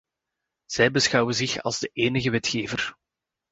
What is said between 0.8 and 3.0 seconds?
beschouwen zich als de enige wetgever.